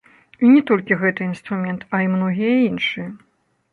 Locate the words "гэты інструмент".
1.01-1.85